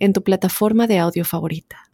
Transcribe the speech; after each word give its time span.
en 0.00 0.14
tu 0.14 0.24
plataforma 0.24 0.86
de 0.86 0.98
audio 0.98 1.24
favorita. 1.24 1.90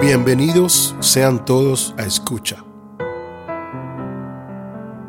Bienvenidos 0.00 0.96
sean 1.00 1.44
todos 1.44 1.94
a 1.98 2.04
Escucha. 2.04 2.64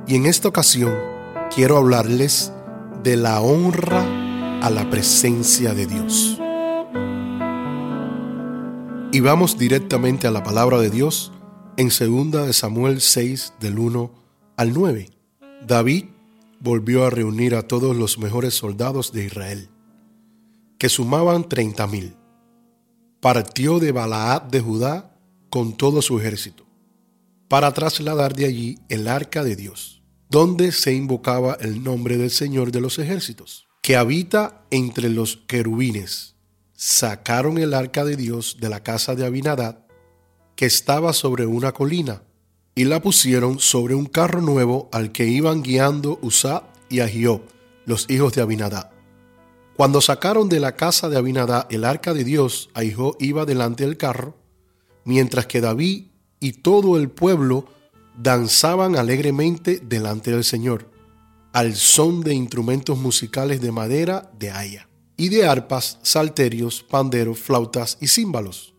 Y 0.06 0.16
en 0.16 0.26
esta 0.26 0.50
ocasión 0.50 0.94
quiero 1.56 1.78
hablarles 1.78 2.52
de 3.02 3.16
la 3.16 3.40
honra 3.40 4.04
a 4.62 4.70
la 4.70 4.90
presencia 4.90 5.74
de 5.74 5.86
Dios. 5.86 6.38
Y 9.12 9.22
vamos 9.22 9.58
directamente 9.58 10.28
a 10.28 10.32
la 10.32 10.44
palabra 10.44 10.80
de 10.80 10.90
Dios 10.90 11.32
en 11.78 11.88
2 11.88 12.56
Samuel 12.56 13.00
6 13.00 13.54
del 13.60 13.80
1 13.80 14.12
al 14.58 14.74
9. 14.74 15.10
David 15.66 16.06
volvió 16.60 17.06
a 17.06 17.10
reunir 17.10 17.56
a 17.56 17.64
todos 17.64 17.96
los 17.96 18.18
mejores 18.18 18.54
soldados 18.54 19.12
de 19.12 19.26
Israel, 19.26 19.70
que 20.78 20.90
sumaban 20.90 21.48
treinta 21.48 21.88
mil. 21.88 22.16
Partió 23.22 23.80
de 23.80 23.92
Balaad 23.92 24.44
de 24.44 24.62
Judá 24.62 25.18
con 25.50 25.76
todo 25.76 26.02
su 26.02 26.20
ejército, 26.20 26.66
para 27.48 27.74
trasladar 27.74 28.36
de 28.36 28.46
allí 28.46 28.80
el 28.90 29.08
arca 29.08 29.44
de 29.44 29.56
Dios, 29.56 30.04
donde 30.30 30.72
se 30.72 30.94
invocaba 30.94 31.58
el 31.60 31.84
nombre 31.84 32.18
del 32.18 32.30
Señor 32.30 32.72
de 32.72 32.82
los 32.82 33.00
ejércitos, 33.00 33.68
que 33.82 33.96
habita 33.96 34.66
entre 34.70 35.10
los 35.10 35.38
querubines. 35.48 36.36
Sacaron 36.74 37.58
el 37.58 37.74
arca 37.74 38.06
de 38.06 38.16
Dios 38.16 38.58
de 38.62 38.70
la 38.70 38.84
casa 38.84 39.16
de 39.16 39.26
Abinadad, 39.26 39.86
que 40.56 40.66
estaba 40.66 41.14
sobre 41.14 41.46
una 41.46 41.72
colina, 41.72 42.24
y 42.80 42.86
la 42.86 43.02
pusieron 43.02 43.60
sobre 43.60 43.94
un 43.94 44.06
carro 44.06 44.40
nuevo 44.40 44.88
al 44.94 45.12
que 45.12 45.26
iban 45.26 45.64
guiando 45.64 46.18
Usá 46.22 46.64
y 46.88 47.02
Ahiob, 47.02 47.42
los 47.86 48.10
hijos 48.10 48.32
de 48.32 48.42
Abinadá. 48.42 48.94
Cuando 49.76 50.00
sacaron 50.00 50.48
de 50.48 50.62
la 50.62 50.78
casa 50.78 51.10
de 51.10 51.18
Abinadá 51.18 51.68
el 51.70 51.84
arca 51.84 52.14
de 52.14 52.24
Dios, 52.24 52.70
Ahijó 52.74 53.18
iba 53.20 53.44
delante 53.44 53.86
del 53.86 53.98
carro, 53.98 54.38
mientras 55.04 55.46
que 55.46 55.60
David 55.60 56.06
y 56.40 56.54
todo 56.54 56.96
el 56.96 57.10
pueblo 57.10 57.66
danzaban 58.18 58.96
alegremente 58.96 59.82
delante 59.84 60.32
del 60.32 60.46
Señor, 60.46 60.90
al 61.52 61.76
son 61.76 62.22
de 62.22 62.34
instrumentos 62.34 62.98
musicales 62.98 63.60
de 63.60 63.74
madera 63.74 64.32
de 64.40 64.52
haya, 64.52 64.88
y 65.18 65.28
de 65.28 65.46
arpas, 65.46 66.00
salterios, 66.02 66.82
panderos, 66.84 67.40
flautas 67.40 67.98
y 68.00 68.08
címbalos. 68.08 68.74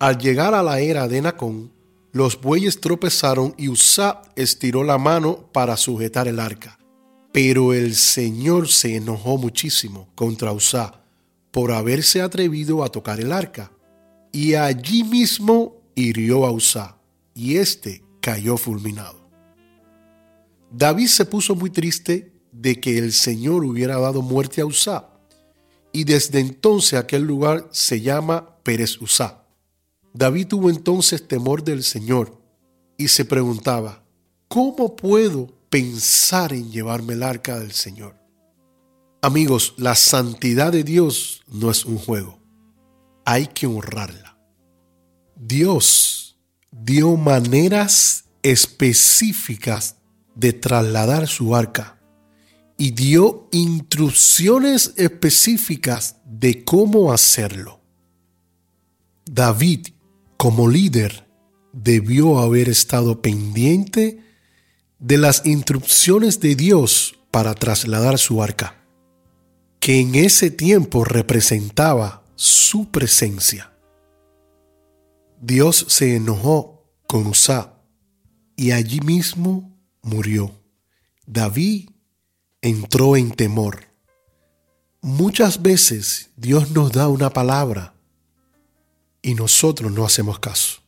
Al 0.00 0.18
llegar 0.18 0.52
a 0.52 0.62
la 0.62 0.80
era 0.80 1.08
de 1.08 1.22
Nacón, 1.22 1.75
los 2.16 2.40
bueyes 2.40 2.80
tropezaron 2.80 3.54
y 3.58 3.68
Usá 3.68 4.22
estiró 4.36 4.82
la 4.82 4.96
mano 4.96 5.52
para 5.52 5.76
sujetar 5.76 6.26
el 6.26 6.40
arca. 6.40 6.78
Pero 7.30 7.74
el 7.74 7.94
Señor 7.94 8.68
se 8.68 8.96
enojó 8.96 9.36
muchísimo 9.36 10.08
contra 10.14 10.52
Usá 10.52 11.04
por 11.50 11.72
haberse 11.72 12.22
atrevido 12.22 12.82
a 12.82 12.88
tocar 12.88 13.20
el 13.20 13.32
arca. 13.32 13.70
Y 14.32 14.54
allí 14.54 15.04
mismo 15.04 15.82
hirió 15.94 16.46
a 16.46 16.52
Usá, 16.52 16.96
y 17.34 17.58
éste 17.58 18.02
cayó 18.22 18.56
fulminado. 18.56 19.28
David 20.72 21.08
se 21.08 21.26
puso 21.26 21.54
muy 21.54 21.68
triste 21.68 22.32
de 22.50 22.80
que 22.80 22.96
el 22.96 23.12
Señor 23.12 23.62
hubiera 23.62 23.98
dado 23.98 24.22
muerte 24.22 24.62
a 24.62 24.66
Usá, 24.66 25.10
y 25.92 26.04
desde 26.04 26.40
entonces 26.40 26.98
aquel 26.98 27.24
lugar 27.24 27.68
se 27.72 28.00
llama 28.00 28.56
Pérez 28.62 29.00
Usá. 29.02 29.45
David 30.16 30.48
tuvo 30.48 30.70
entonces 30.70 31.28
temor 31.28 31.62
del 31.62 31.82
Señor 31.82 32.40
y 32.96 33.08
se 33.08 33.26
preguntaba, 33.26 34.02
¿cómo 34.48 34.96
puedo 34.96 35.48
pensar 35.68 36.54
en 36.54 36.70
llevarme 36.70 37.12
el 37.12 37.22
arca 37.22 37.58
del 37.58 37.72
Señor? 37.72 38.16
Amigos, 39.20 39.74
la 39.76 39.94
santidad 39.94 40.72
de 40.72 40.84
Dios 40.84 41.42
no 41.48 41.70
es 41.70 41.84
un 41.84 41.98
juego, 41.98 42.38
hay 43.26 43.48
que 43.48 43.66
honrarla. 43.66 44.38
Dios 45.34 46.38
dio 46.70 47.14
maneras 47.16 48.24
específicas 48.42 49.96
de 50.34 50.54
trasladar 50.54 51.28
su 51.28 51.54
arca 51.54 52.00
y 52.78 52.92
dio 52.92 53.48
instrucciones 53.52 54.94
específicas 54.96 56.16
de 56.24 56.64
cómo 56.64 57.12
hacerlo. 57.12 57.80
David 59.26 59.88
como 60.36 60.68
líder, 60.68 61.26
debió 61.72 62.38
haber 62.38 62.68
estado 62.68 63.20
pendiente 63.20 64.22
de 64.98 65.18
las 65.18 65.44
instrucciones 65.44 66.40
de 66.40 66.54
Dios 66.54 67.18
para 67.30 67.54
trasladar 67.54 68.18
su 68.18 68.42
arca, 68.42 68.76
que 69.78 70.00
en 70.00 70.14
ese 70.14 70.50
tiempo 70.50 71.04
representaba 71.04 72.24
su 72.34 72.90
presencia. 72.90 73.72
Dios 75.40 75.86
se 75.88 76.16
enojó 76.16 76.86
con 77.06 77.26
Usá 77.26 77.74
y 78.56 78.70
allí 78.70 79.00
mismo 79.00 79.78
murió. 80.02 80.50
David 81.26 81.90
entró 82.62 83.16
en 83.16 83.32
temor. 83.32 83.84
Muchas 85.02 85.60
veces 85.60 86.30
Dios 86.36 86.70
nos 86.70 86.90
da 86.92 87.08
una 87.08 87.30
palabra 87.30 87.95
y 89.26 89.34
nosotros 89.34 89.90
no 89.90 90.06
hacemos 90.06 90.38
caso. 90.38 90.78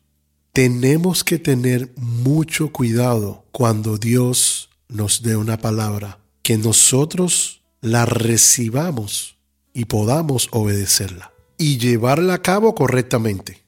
Tenemos 0.52 1.24
que 1.24 1.40
tener 1.40 1.90
mucho 1.96 2.70
cuidado 2.70 3.44
cuando 3.50 3.98
Dios 3.98 4.70
nos 4.86 5.22
dé 5.22 5.34
una 5.34 5.58
palabra, 5.58 6.20
que 6.42 6.56
nosotros 6.56 7.62
la 7.80 8.06
recibamos 8.06 9.38
y 9.74 9.86
podamos 9.86 10.48
obedecerla 10.52 11.32
y 11.56 11.78
llevarla 11.78 12.34
a 12.34 12.42
cabo 12.42 12.76
correctamente. 12.76 13.64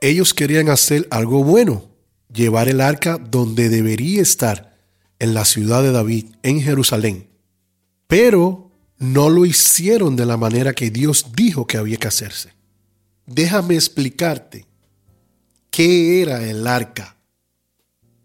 Ellos 0.00 0.34
querían 0.34 0.68
hacer 0.68 1.08
algo 1.10 1.42
bueno, 1.42 1.90
llevar 2.32 2.68
el 2.68 2.82
arca 2.82 3.18
donde 3.18 3.68
debería 3.68 4.22
estar, 4.22 4.78
en 5.18 5.34
la 5.34 5.44
ciudad 5.44 5.82
de 5.82 5.90
David, 5.90 6.26
en 6.44 6.60
Jerusalén. 6.60 7.28
Pero 8.06 8.70
no 8.98 9.30
lo 9.30 9.44
hicieron 9.46 10.14
de 10.14 10.26
la 10.26 10.36
manera 10.36 10.74
que 10.74 10.92
Dios 10.92 11.32
dijo 11.34 11.66
que 11.66 11.76
había 11.76 11.96
que 11.96 12.06
hacerse. 12.06 12.55
Déjame 13.26 13.74
explicarte 13.74 14.66
qué 15.70 16.22
era 16.22 16.48
el 16.48 16.64
arca. 16.68 17.16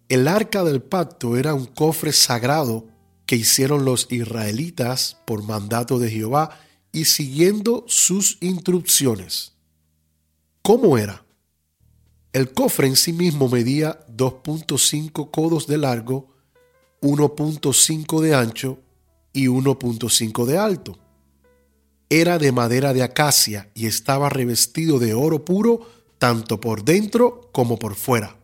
El 0.08 0.28
arca 0.28 0.64
del 0.64 0.84
pacto 0.84 1.38
era 1.38 1.56
un 1.56 1.66
cofre 1.66 2.14
sagrado 2.14 2.86
que 3.26 3.36
hicieron 3.36 3.84
los 3.84 4.08
israelitas 4.12 5.18
por 5.26 5.42
mandato 5.42 5.98
de 5.98 6.12
Jehová 6.12 6.60
y 6.92 7.06
siguiendo 7.06 7.84
sus 7.88 8.38
instrucciones. 8.42 9.54
¿Cómo 10.62 11.00
era? 11.00 11.26
El 12.32 12.54
cofre 12.54 12.86
en 12.86 12.96
sí 12.96 13.12
mismo 13.12 13.50
medía 13.50 14.06
2.5 14.08 15.32
codos 15.32 15.66
de 15.66 15.80
largo, 15.80 16.30
1.5 17.02 18.22
de 18.22 18.36
ancho 18.36 18.80
y 19.34 19.48
1.5 19.48 20.46
de 20.46 20.58
alto 20.60 21.00
era 22.12 22.38
de 22.38 22.52
madera 22.52 22.94
de 22.94 23.04
acacia 23.04 23.72
y 23.74 23.88
estaba 23.88 24.28
revestido 24.28 25.00
de 25.00 25.14
oro 25.14 25.46
puro 25.46 25.88
tanto 26.18 26.59
por 26.59 26.84
dentro 26.84 27.50
como 27.53 27.80
por 27.80 27.96
fuera. 27.96 28.35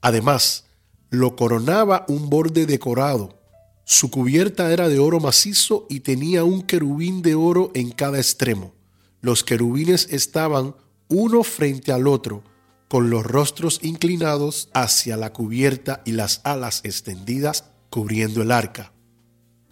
Además, 0.00 0.66
lo 1.10 1.34
coronaba 1.34 2.06
un 2.08 2.30
borde 2.30 2.66
decorado. 2.66 3.36
Su 3.84 4.12
cubierta 4.12 4.72
era 4.72 4.88
de 4.88 5.00
oro 5.00 5.18
macizo 5.18 5.86
y 5.90 6.00
tenía 6.00 6.44
un 6.44 6.62
querubín 6.62 7.20
de 7.20 7.34
oro 7.34 7.72
en 7.74 7.90
cada 7.90 8.18
extremo. 8.18 8.74
Los 9.20 9.42
querubines 9.42 10.06
estaban 10.12 10.76
uno 11.08 11.42
frente 11.42 11.90
al 11.90 12.06
otro, 12.06 12.44
con 12.86 13.10
los 13.10 13.24
rostros 13.24 13.80
inclinados 13.82 14.68
hacia 14.72 15.16
la 15.16 15.32
cubierta 15.32 16.00
y 16.04 16.12
las 16.12 16.42
alas 16.44 16.80
extendidas 16.84 17.64
cubriendo 17.90 18.40
el 18.40 18.52
arca. 18.52 18.92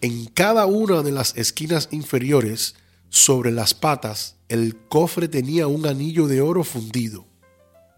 En 0.01 0.25
cada 0.25 0.65
una 0.65 1.03
de 1.03 1.13
las 1.13 1.37
esquinas 1.37 1.87
inferiores 1.91 2.75
sobre 3.09 3.51
las 3.51 3.73
patas 3.73 4.35
el 4.49 4.75
cofre 4.87 5.27
tenía 5.27 5.67
un 5.67 5.87
anillo 5.87 6.27
de 6.27 6.41
oro 6.41 6.63
fundido, 6.63 7.25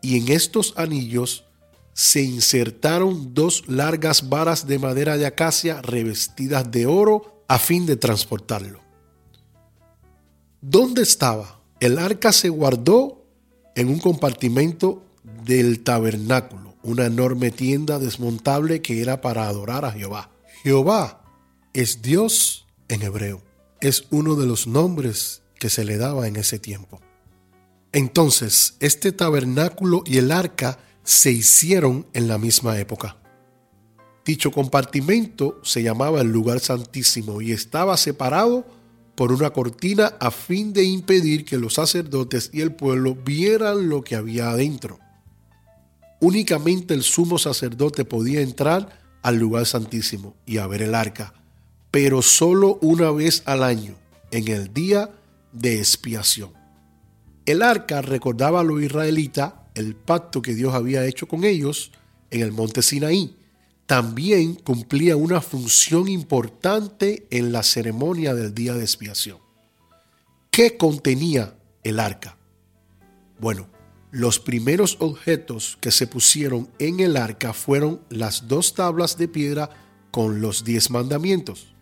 y 0.01 0.17
en 0.17 0.31
estos 0.31 0.73
anillos 0.77 1.45
se 1.93 2.21
insertaron 2.21 3.33
dos 3.33 3.67
largas 3.67 4.29
varas 4.29 4.67
de 4.67 4.79
madera 4.79 5.17
de 5.17 5.25
acacia 5.25 5.81
revestidas 5.81 6.69
de 6.71 6.85
oro 6.85 7.43
a 7.47 7.57
fin 7.59 7.85
de 7.85 7.97
transportarlo. 7.97 8.81
¿Dónde 10.61 11.01
estaba? 11.01 11.59
El 11.79 11.97
arca 11.97 12.31
se 12.31 12.49
guardó 12.49 13.25
en 13.75 13.89
un 13.89 13.99
compartimento 13.99 15.03
del 15.43 15.83
tabernáculo, 15.83 16.75
una 16.83 17.05
enorme 17.05 17.51
tienda 17.51 17.99
desmontable 17.99 18.81
que 18.81 19.01
era 19.01 19.21
para 19.21 19.47
adorar 19.47 19.85
a 19.85 19.91
Jehová. 19.91 20.29
Jehová 20.63 21.21
es 21.73 22.01
Dios 22.01 22.65
en 22.87 23.01
hebreo. 23.01 23.46
Es 23.81 24.05
uno 24.09 24.35
de 24.35 24.47
los 24.47 24.67
nombres 24.67 25.43
que 25.59 25.69
se 25.69 25.85
le 25.85 25.97
daba 25.97 26.27
en 26.27 26.35
ese 26.35 26.59
tiempo. 26.59 27.01
Entonces, 27.91 28.75
este 28.79 29.11
tabernáculo 29.11 30.03
y 30.05 30.17
el 30.17 30.31
arca 30.31 30.79
se 31.03 31.31
hicieron 31.31 32.05
en 32.13 32.27
la 32.27 32.37
misma 32.37 32.77
época. 32.79 33.17
Dicho 34.25 34.51
compartimento 34.51 35.59
se 35.63 35.81
llamaba 35.83 36.19
el 36.19 36.31
lugar 36.31 36.59
santísimo 36.59 37.41
y 37.41 37.53
estaba 37.53 37.95
separado 37.95 38.65
por 39.15 39.31
una 39.31 39.51
cortina 39.51 40.13
a 40.19 40.31
fin 40.31 40.73
de 40.73 40.83
impedir 40.83 41.45
que 41.45 41.57
los 41.57 41.75
sacerdotes 41.75 42.49
y 42.51 42.61
el 42.61 42.75
pueblo 42.75 43.15
vieran 43.15 43.89
lo 43.89 44.03
que 44.03 44.15
había 44.15 44.49
adentro. 44.51 44.99
Únicamente 46.19 46.93
el 46.93 47.03
sumo 47.03 47.37
sacerdote 47.37 48.05
podía 48.05 48.41
entrar 48.41 48.99
al 49.23 49.37
lugar 49.37 49.65
santísimo 49.65 50.35
y 50.45 50.57
a 50.57 50.67
ver 50.67 50.81
el 50.81 50.93
arca, 50.93 51.33
pero 51.91 52.21
solo 52.21 52.79
una 52.81 53.11
vez 53.11 53.43
al 53.45 53.63
año, 53.63 53.95
en 54.31 54.47
el 54.47 54.73
día 54.73 55.11
de 55.51 55.79
expiación. 55.79 56.51
El 57.45 57.61
arca 57.61 58.01
recordaba 58.01 58.59
a 58.59 58.63
los 58.63 58.81
israelitas 58.81 59.53
el 59.73 59.95
pacto 59.95 60.41
que 60.41 60.53
Dios 60.53 60.73
había 60.73 61.05
hecho 61.05 61.27
con 61.27 61.43
ellos 61.43 61.91
en 62.29 62.41
el 62.41 62.51
monte 62.51 62.81
Sinaí. 62.81 63.37
También 63.85 64.55
cumplía 64.55 65.15
una 65.15 65.39
función 65.39 66.09
importante 66.09 67.25
en 67.29 67.53
la 67.53 67.63
ceremonia 67.63 68.33
del 68.33 68.53
día 68.53 68.73
de 68.73 68.81
expiación. 68.81 69.37
¿Qué 70.51 70.75
contenía 70.75 71.55
el 71.83 71.99
arca? 71.99 72.37
Bueno, 73.39 73.69
los 74.11 74.39
primeros 74.39 74.97
objetos 74.99 75.77
que 75.79 75.91
se 75.91 76.07
pusieron 76.07 76.69
en 76.79 76.99
el 76.99 77.15
arca 77.15 77.53
fueron 77.53 78.01
las 78.09 78.47
dos 78.47 78.73
tablas 78.73 79.17
de 79.17 79.27
piedra 79.27 79.69
con 80.11 80.41
los 80.41 80.63
diez 80.63 80.89
mandamientos. 80.89 81.76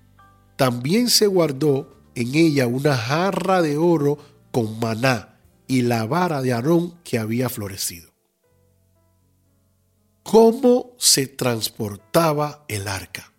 También 0.56 1.10
se 1.10 1.28
guardó 1.28 1.96
en 2.16 2.36
ella 2.36 2.68
una 2.68 2.96
jarra 2.96 3.62
de 3.62 3.78
oro 3.78 4.18
con 4.52 4.80
maná 4.80 5.40
y 5.68 5.82
la 5.82 6.06
vara 6.06 6.42
de 6.42 6.54
Aarón 6.54 6.98
que 7.04 7.20
había 7.20 7.50
florecido. 7.50 8.12
¿Cómo 10.24 10.96
se 10.98 11.28
transportaba 11.28 12.66
el 12.68 12.88
arca? 12.88 13.32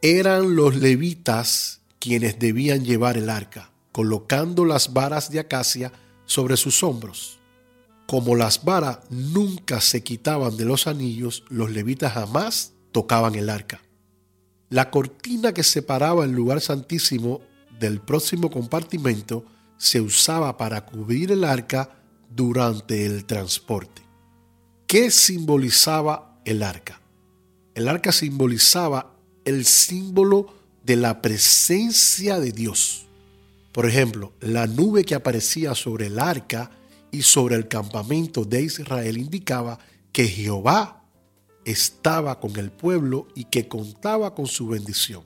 Eran 0.00 0.54
los 0.54 0.76
levitas 0.76 1.82
quienes 1.98 2.38
debían 2.38 2.84
llevar 2.84 3.16
el 3.16 3.28
arca, 3.28 3.72
colocando 3.92 4.64
las 4.64 4.92
varas 4.92 5.30
de 5.30 5.40
acacia 5.40 5.92
sobre 6.24 6.56
sus 6.56 6.82
hombros. 6.82 7.38
Como 8.06 8.36
las 8.36 8.64
varas 8.64 9.00
nunca 9.10 9.80
se 9.80 10.02
quitaban 10.02 10.56
de 10.56 10.64
los 10.64 10.86
anillos, 10.86 11.44
los 11.48 11.70
levitas 11.70 12.12
jamás 12.12 12.72
tocaban 12.92 13.34
el 13.34 13.50
arca. 13.50 13.82
La 14.70 14.90
cortina 14.90 15.52
que 15.52 15.62
separaba 15.62 16.24
el 16.24 16.32
lugar 16.32 16.60
santísimo 16.60 17.40
del 17.78 18.00
próximo 18.00 18.50
compartimento 18.50 19.44
se 19.78 20.00
usaba 20.00 20.56
para 20.56 20.84
cubrir 20.84 21.32
el 21.32 21.44
arca 21.44 21.90
durante 22.28 23.06
el 23.06 23.24
transporte. 23.24 24.02
¿Qué 24.86 25.10
simbolizaba 25.10 26.40
el 26.44 26.62
arca? 26.62 27.00
El 27.74 27.88
arca 27.88 28.12
simbolizaba 28.12 29.14
el 29.44 29.64
símbolo 29.64 30.54
de 30.84 30.96
la 30.96 31.22
presencia 31.22 32.38
de 32.40 32.52
Dios. 32.52 33.06
Por 33.72 33.86
ejemplo, 33.86 34.32
la 34.40 34.66
nube 34.66 35.04
que 35.04 35.14
aparecía 35.14 35.74
sobre 35.74 36.06
el 36.06 36.18
arca 36.18 36.70
y 37.10 37.22
sobre 37.22 37.56
el 37.56 37.68
campamento 37.68 38.44
de 38.44 38.62
Israel 38.62 39.16
indicaba 39.16 39.78
que 40.12 40.26
Jehová 40.26 40.97
estaba 41.70 42.40
con 42.40 42.56
el 42.56 42.70
pueblo 42.70 43.28
y 43.34 43.44
que 43.44 43.68
contaba 43.68 44.34
con 44.34 44.46
su 44.46 44.68
bendición. 44.68 45.22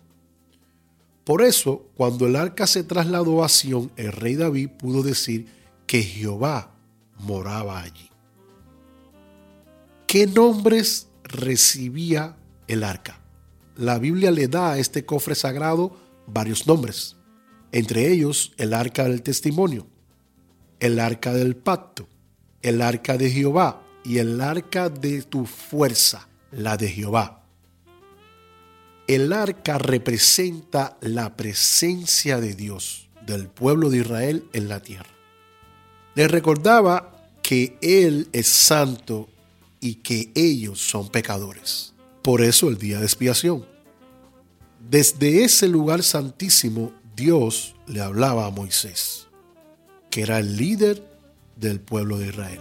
Por 1.24 1.42
eso, 1.42 1.86
cuando 1.96 2.26
el 2.26 2.34
arca 2.34 2.66
se 2.66 2.82
trasladó 2.82 3.44
a 3.44 3.48
Sión, 3.48 3.92
el 3.96 4.10
rey 4.10 4.34
David 4.34 4.70
pudo 4.70 5.02
decir 5.02 5.46
que 5.86 6.02
Jehová 6.02 6.74
moraba 7.20 7.80
allí. 7.80 8.10
¿Qué 10.08 10.26
nombres 10.26 11.06
recibía 11.22 12.36
el 12.66 12.82
arca? 12.82 13.20
La 13.76 13.98
Biblia 13.98 14.32
le 14.32 14.48
da 14.48 14.72
a 14.72 14.78
este 14.78 15.06
cofre 15.06 15.36
sagrado 15.36 15.96
varios 16.26 16.66
nombres, 16.66 17.16
entre 17.70 18.10
ellos 18.10 18.52
el 18.56 18.74
arca 18.74 19.04
del 19.04 19.22
testimonio, 19.22 19.86
el 20.80 20.98
arca 20.98 21.32
del 21.32 21.54
pacto, 21.54 22.08
el 22.62 22.82
arca 22.82 23.16
de 23.16 23.30
Jehová 23.30 23.82
y 24.04 24.18
el 24.18 24.40
arca 24.40 24.88
de 24.88 25.22
tu 25.22 25.46
fuerza, 25.46 26.28
la 26.52 26.76
de 26.76 26.88
Jehová. 26.88 27.42
El 29.08 29.32
arca 29.32 29.78
representa 29.78 30.96
la 31.00 31.36
presencia 31.36 32.38
de 32.38 32.54
Dios, 32.54 33.08
del 33.26 33.48
pueblo 33.48 33.90
de 33.90 33.98
Israel 33.98 34.44
en 34.52 34.68
la 34.68 34.80
tierra. 34.80 35.10
Les 36.14 36.30
recordaba 36.30 37.12
que 37.42 37.76
Él 37.82 38.28
es 38.32 38.46
santo 38.46 39.28
y 39.80 39.96
que 39.96 40.30
ellos 40.34 40.80
son 40.80 41.08
pecadores. 41.08 41.92
Por 42.22 42.42
eso 42.42 42.68
el 42.68 42.78
día 42.78 42.98
de 42.98 43.04
expiación. 43.04 43.66
Desde 44.88 45.44
ese 45.44 45.68
lugar 45.68 46.02
santísimo, 46.02 46.92
Dios 47.16 47.74
le 47.86 48.00
hablaba 48.00 48.46
a 48.46 48.50
Moisés, 48.50 49.26
que 50.10 50.22
era 50.22 50.38
el 50.38 50.56
líder 50.56 51.04
del 51.56 51.80
pueblo 51.80 52.18
de 52.18 52.28
Israel. 52.28 52.60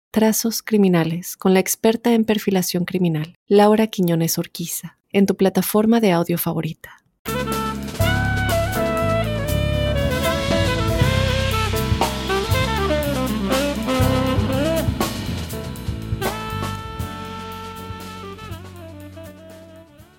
Trazos 0.13 0.61
Criminales 0.61 1.37
con 1.37 1.53
la 1.53 1.61
experta 1.61 2.13
en 2.13 2.25
perfilación 2.25 2.83
criminal, 2.83 3.35
Laura 3.47 3.87
Quiñones 3.87 4.37
Orquiza 4.37 4.97
en 5.13 5.25
tu 5.25 5.37
plataforma 5.37 6.01
de 6.01 6.11
audio 6.11 6.37
favorita. 6.37 6.97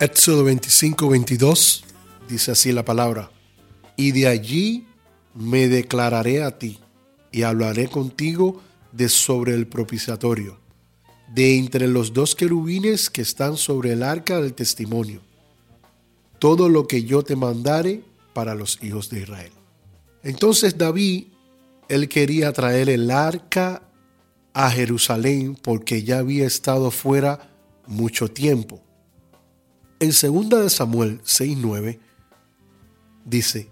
Éxodo 0.01 0.45
25, 0.45 1.11
22 1.11 1.85
dice 2.31 2.51
así 2.51 2.73
la 2.73 2.87
palabra, 2.87 3.31
y 3.97 4.13
de 4.13 4.27
allí 4.27 4.87
me 5.35 5.69
declararé 5.69 6.43
a 6.43 6.59
ti 6.59 6.79
y 7.31 7.43
hablaré 7.43 7.89
contigo 7.89 8.63
de 8.93 9.09
sobre 9.09 9.55
el 9.55 9.67
propiciatorio 9.67 10.63
de 11.35 11.57
entre 11.57 11.89
los 11.89 12.13
dos 12.13 12.35
querubines 12.35 13.09
que 13.09 13.23
están 13.23 13.57
sobre 13.57 13.93
el 13.93 14.03
arca 14.03 14.41
del 14.41 14.53
testimonio, 14.53 15.23
todo 16.39 16.69
lo 16.69 16.87
que 16.87 17.05
yo 17.05 17.23
te 17.23 17.37
mandare 17.37 18.05
para 18.35 18.55
los 18.55 18.79
hijos 18.83 19.09
de 19.09 19.21
Israel. 19.21 19.53
Entonces 20.23 20.77
David, 20.77 21.29
él 21.89 22.09
quería 22.09 22.53
traer 22.53 22.91
el 22.91 23.11
arca 23.11 23.83
a 24.53 24.71
Jerusalén 24.71 25.57
porque 25.61 26.03
ya 26.03 26.19
había 26.19 26.47
estado 26.47 26.91
fuera 26.91 27.51
mucho 27.87 28.29
tiempo. 28.29 28.83
En 30.01 30.11
2 30.11 30.71
Samuel 30.71 31.23
6:9 31.23 31.99
dice, 33.25 33.71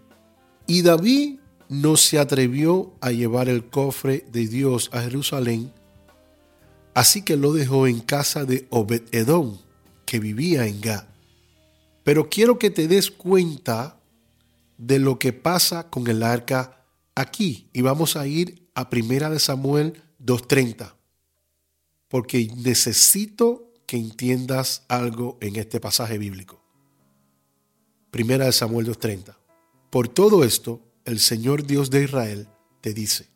y 0.66 0.82
David 0.82 1.39
no 1.70 1.96
se 1.96 2.18
atrevió 2.18 2.92
a 3.00 3.10
llevar 3.10 3.48
el 3.48 3.64
cofre 3.64 4.26
de 4.30 4.46
Dios 4.46 4.90
a 4.92 5.00
Jerusalén 5.00 5.72
Así 6.94 7.22
que 7.22 7.36
lo 7.36 7.52
dejó 7.52 7.86
en 7.86 8.00
casa 8.00 8.44
de 8.44 8.66
Obed-Edom, 8.70 9.58
que 10.04 10.18
vivía 10.18 10.66
en 10.66 10.80
Gad. 10.80 11.04
Pero 12.02 12.28
quiero 12.28 12.58
que 12.58 12.70
te 12.70 12.88
des 12.88 13.10
cuenta 13.10 14.00
de 14.76 14.98
lo 14.98 15.18
que 15.18 15.32
pasa 15.32 15.88
con 15.88 16.08
el 16.08 16.22
arca 16.22 16.84
aquí. 17.14 17.68
Y 17.72 17.82
vamos 17.82 18.16
a 18.16 18.26
ir 18.26 18.68
a 18.74 18.90
Primera 18.90 19.30
de 19.30 19.38
Samuel 19.38 20.02
2.30. 20.24 20.94
Porque 22.08 22.50
necesito 22.56 23.72
que 23.86 23.96
entiendas 23.96 24.84
algo 24.88 25.38
en 25.40 25.56
este 25.56 25.78
pasaje 25.78 26.18
bíblico. 26.18 26.60
Primera 28.10 28.46
de 28.46 28.52
Samuel 28.52 28.88
2.30. 28.88 29.36
Por 29.90 30.08
todo 30.08 30.42
esto, 30.42 30.80
el 31.04 31.18
Señor 31.18 31.66
Dios 31.66 31.90
de 31.90 32.04
Israel 32.04 32.48
te 32.80 32.94
dice, 32.94 33.28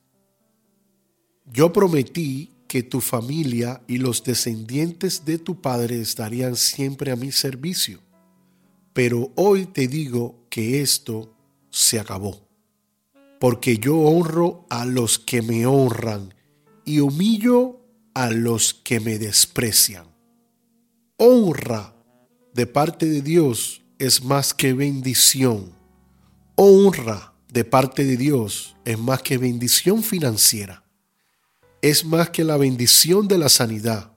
yo 1.47 1.73
prometí 1.73 2.50
que 2.66 2.83
tu 2.83 3.00
familia 3.00 3.83
y 3.87 3.99
los 3.99 4.25
descendientes 4.25 5.25
de 5.25 5.38
tu 5.38 5.61
padre 5.61 6.00
estarían 6.00 6.56
siempre 6.56 7.12
a 7.12 7.16
mi 7.16 7.33
servicio, 7.33 8.00
pero 8.92 9.33
hoy 9.37 9.66
te 9.66 9.87
digo 9.87 10.47
que 10.49 10.80
esto 10.80 11.35
se 11.71 12.00
acabó, 12.00 12.49
porque 13.38 13.78
yo 13.78 13.99
honro 13.99 14.66
a 14.71 14.85
los 14.85 15.18
que 15.18 15.42
me 15.42 15.66
honran 15.66 16.35
y 16.85 17.00
humillo 17.00 17.80
a 18.14 18.30
los 18.30 18.75
que 18.75 19.00
me 19.00 19.18
desprecian. 19.18 20.06
Honra 21.16 21.94
de 22.54 22.66
parte 22.66 23.06
de 23.06 23.23
Dios 23.23 23.83
es 23.99 24.25
más 24.25 24.54
que 24.54 24.73
bendición. 24.73 25.73
Honra 26.56 27.34
de 27.55 27.65
parte 27.65 28.05
de 28.05 28.17
Dios 28.17 28.75
es 28.85 28.99
más 28.99 29.23
que 29.23 29.39
bendición 29.39 30.03
financiera. 30.03 30.83
Es 31.81 32.05
más 32.05 32.31
que 32.31 32.43
la 32.43 32.57
bendición 32.57 33.29
de 33.29 33.39
la 33.39 33.49
sanidad. 33.49 34.13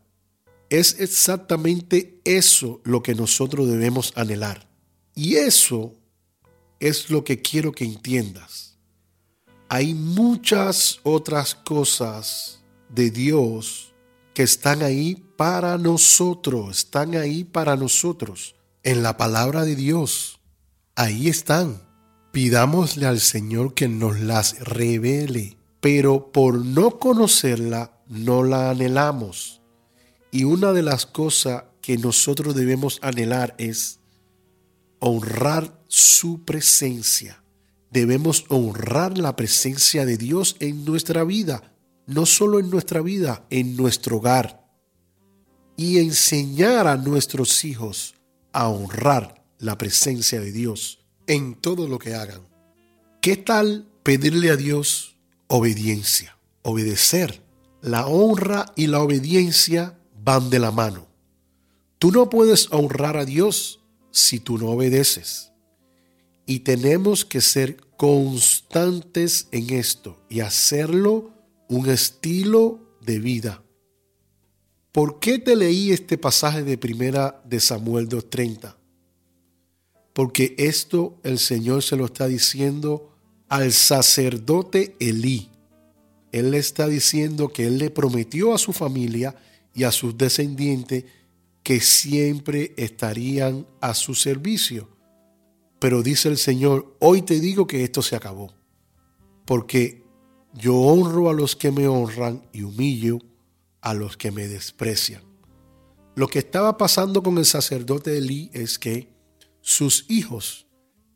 Es 0.72 1.00
exactamente 1.00 2.20
eso 2.24 2.82
lo 2.84 3.04
que 3.04 3.14
nosotros 3.14 3.70
debemos 3.70 4.12
anhelar. 4.16 4.68
Y 5.14 5.36
eso 5.36 5.94
es 6.80 7.12
lo 7.12 7.24
que 7.24 7.40
quiero 7.40 7.72
que 7.72 7.86
entiendas. 7.86 8.80
Hay 9.70 9.94
muchas 9.94 11.00
otras 11.04 11.54
cosas 11.54 12.64
de 12.90 13.12
Dios 13.12 13.94
que 14.34 14.42
están 14.42 14.82
ahí 14.82 15.24
para 15.38 15.78
nosotros, 15.78 16.80
están 16.80 17.14
ahí 17.14 17.44
para 17.44 17.76
nosotros 17.76 18.56
en 18.82 19.04
la 19.04 19.16
palabra 19.16 19.64
de 19.64 19.76
Dios. 19.76 20.40
Ahí 20.96 21.28
están. 21.28 21.87
Pidámosle 22.38 23.08
al 23.08 23.20
Señor 23.20 23.74
que 23.74 23.88
nos 23.88 24.20
las 24.20 24.60
revele, 24.60 25.58
pero 25.82 26.32
por 26.32 26.64
no 26.64 27.00
conocerla 27.00 28.00
no 28.10 28.44
la 28.44 28.70
anhelamos. 28.70 29.64
Y 30.30 30.44
una 30.44 30.72
de 30.72 30.84
las 30.84 31.08
cosas 31.08 31.64
que 31.82 31.98
nosotros 31.98 32.54
debemos 32.54 33.00
anhelar 33.02 33.56
es 33.58 34.02
honrar 35.00 35.82
su 35.88 36.46
presencia. 36.46 37.44
Debemos 37.90 38.46
honrar 38.50 39.18
la 39.18 39.36
presencia 39.36 40.06
de 40.06 40.18
Dios 40.18 40.58
en 40.60 40.86
nuestra 40.86 41.24
vida, 41.24 41.74
no 42.06 42.28
solo 42.28 42.60
en 42.60 42.70
nuestra 42.70 43.02
vida, 43.02 43.48
en 43.50 43.76
nuestro 43.76 44.18
hogar. 44.18 44.64
Y 45.76 45.98
enseñar 45.98 46.86
a 46.86 46.98
nuestros 46.98 47.66
hijos 47.66 48.14
a 48.54 48.70
honrar 48.70 49.44
la 49.58 49.76
presencia 49.80 50.40
de 50.40 50.52
Dios 50.52 51.00
en 51.28 51.56
todo 51.56 51.88
lo 51.88 52.00
que 52.00 52.16
hagan. 52.16 52.42
¿Qué 53.22 53.38
tal 53.38 53.88
pedirle 54.04 54.50
a 54.50 54.56
Dios 54.56 55.18
obediencia? 55.48 56.38
Obedecer. 56.64 57.44
La 57.82 58.08
honra 58.08 58.74
y 58.76 58.88
la 58.88 59.02
obediencia 59.02 60.00
van 60.24 60.50
de 60.50 60.60
la 60.60 60.72
mano. 60.72 61.08
Tú 62.00 62.12
no 62.12 62.30
puedes 62.30 62.72
honrar 62.72 63.18
a 63.18 63.26
Dios 63.26 63.82
si 64.12 64.40
tú 64.40 64.58
no 64.58 64.68
obedeces. 64.68 65.52
Y 66.46 66.60
tenemos 66.60 67.26
que 67.26 67.42
ser 67.42 67.78
constantes 67.98 69.48
en 69.52 69.72
esto 69.74 70.24
y 70.30 70.40
hacerlo 70.40 71.34
un 71.68 71.90
estilo 71.90 72.80
de 73.02 73.20
vida. 73.20 73.64
¿Por 74.92 75.20
qué 75.20 75.40
te 75.40 75.56
leí 75.56 75.92
este 75.92 76.18
pasaje 76.18 76.64
de 76.64 76.78
primera 76.78 77.42
de 77.46 77.60
Samuel 77.60 78.08
2.30? 78.08 78.76
Porque 80.18 80.56
esto 80.58 81.20
el 81.22 81.38
Señor 81.38 81.84
se 81.84 81.96
lo 81.96 82.06
está 82.06 82.26
diciendo 82.26 83.16
al 83.50 83.72
sacerdote 83.72 84.96
Elí. 85.00 85.52
Él 86.32 86.50
le 86.50 86.58
está 86.58 86.88
diciendo 86.88 87.50
que 87.50 87.68
él 87.68 87.78
le 87.78 87.92
prometió 87.92 88.56
a 88.56 88.58
su 88.58 88.74
familia 88.74 89.36
y 89.76 89.84
a 89.84 89.92
sus 89.92 90.18
descendientes 90.18 91.06
que 91.62 91.82
siempre 91.82 92.74
estarían 92.78 93.68
a 93.80 93.94
su 93.94 94.16
servicio. 94.16 94.90
Pero 95.78 96.02
dice 96.02 96.30
el 96.30 96.40
Señor, 96.40 96.96
hoy 96.98 97.22
te 97.22 97.40
digo 97.40 97.68
que 97.68 97.84
esto 97.84 98.02
se 98.02 98.16
acabó, 98.16 98.52
porque 99.46 100.04
yo 100.52 100.78
honro 100.78 101.30
a 101.30 101.34
los 101.34 101.56
que 101.56 101.70
me 101.70 101.88
honran 101.88 102.42
y 102.52 102.64
humillo 102.64 103.20
a 103.82 103.94
los 103.94 104.18
que 104.18 104.32
me 104.32 104.48
desprecian. 104.48 105.22
Lo 106.16 106.28
que 106.28 106.40
estaba 106.40 106.76
pasando 106.76 107.22
con 107.22 107.38
el 107.38 107.46
sacerdote 107.46 108.18
Elí 108.18 108.50
es 108.52 108.80
que 108.80 109.16
sus 109.68 110.06
hijos, 110.08 110.66